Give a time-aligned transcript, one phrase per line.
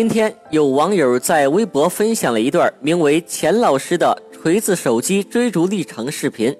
[0.00, 6.56] 今天有网友在微博分享了一段名为“钱老师”的锤子手机追逐历程视频。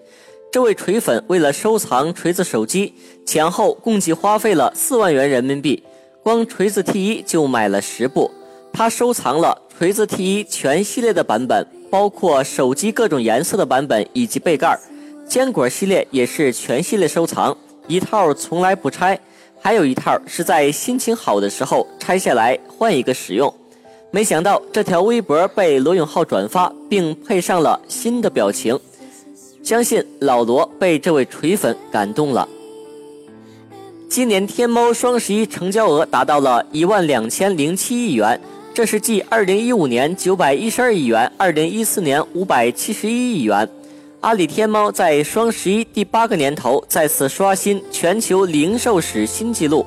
[0.53, 2.93] 这位锤粉为了收藏锤子手机，
[3.25, 5.83] 前后共计花费了四万元人民币，
[6.23, 8.31] 光锤子 T1 就买了十部。
[8.75, 14.79] 他收藏了锤子 T1 全系列的版本，包括手机各种颜色的版本以及背盖。
[15.27, 17.57] 坚果系列也是全系列收藏，
[17.91, 19.19] 一套从来不拆。
[19.63, 23.53] 还有一套是在心情好的时候拆下来换一个使用，
[24.11, 28.79] 没想到这条微博被罗永浩转发，并配上了新的表情，
[29.63, 32.49] 相信老罗被这位锤粉感动了。
[34.09, 38.41] 今年天猫双十一成交额达到了一万两千零七亿元，
[38.73, 43.69] 这是继二零一五年九百一十二亿元、二零一四年五百七十一亿元。
[44.21, 49.87] 阿里天猫在双十一第八个年头再次刷新全球零售史新纪录。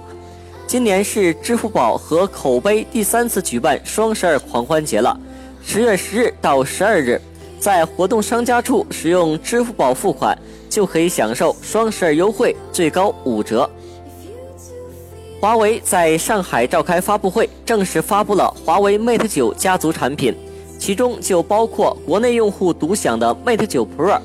[0.65, 5.15] 今年是支付宝和口碑第三次举办双十二狂欢节了。
[5.63, 7.21] 十月十日到十二日，
[7.59, 10.35] 在活动商家处使用支付宝付款，
[10.67, 13.69] 就可以享受双十二优惠，最高五折。
[15.39, 20.35] 华为在上海召开发布会，正式发布了华为 Mate 九家族产品。
[20.85, 24.19] 其中就包括国内用户独享的 Mate 9 Pro。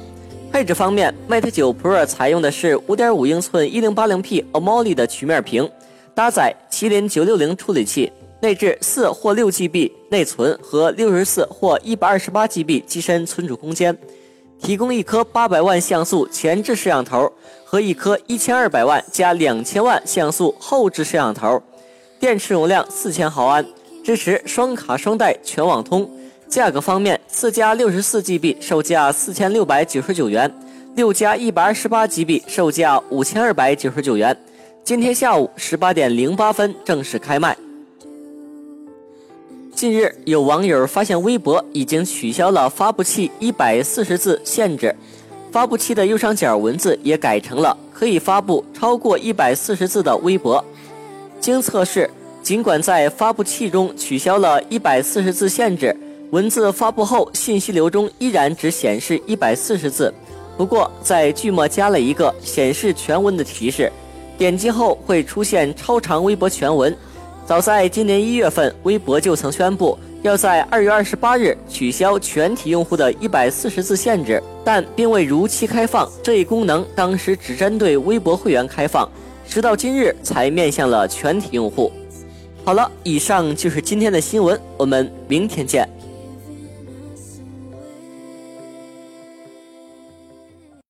[0.50, 5.70] 配置方面，Mate 9 Pro 采用的是5.5英寸 1080p AMOLED 曲面屏，
[6.16, 8.10] 搭载麒麟960处理器，
[8.42, 13.96] 内置4或 6GB 内存和64或 128GB 机身存储空间，
[14.60, 17.32] 提供一颗800万像素前置摄像头
[17.64, 21.62] 和一颗1200万加2000万像素后置摄像头，
[22.18, 23.64] 电池容量4000毫安，
[24.02, 26.10] 支持双卡双待全网通。
[26.48, 30.50] 价格方面，四加六十四 GB 售价四千六百九十九元，
[30.96, 34.34] 六加一百二十八 GB 售价五千二百九十九元。
[34.82, 37.54] 今天下午十八点零八分正式开卖。
[39.74, 44.96] 近日，有网友发现微博已经取消了发布器一百四十字限制，
[45.52, 50.64] 发布器的右上角文字也改成了可以发布超过一百四十字的微博。
[51.40, 52.10] 经测试，
[52.42, 55.94] 尽管在发布器中取消了一百四十字限制。
[56.30, 60.12] 文字发布后，信息流中依然只显示一百四十字。
[60.58, 63.90] 不过，在句末加了一个显示全文的提示，
[64.36, 66.94] 点击后会出现超长微博全文。
[67.46, 76.84] 早在今年一月份，微博就曾宣布要在二月二十八日取消全体用户的一百四十字限制，但并未如期开放这一功能。
[76.94, 79.10] 当时只针对微博会员开放，
[79.48, 81.90] 直到今日才面向了全体用户。
[82.66, 85.88] 好了，以上就是今天的新闻，我们明天见。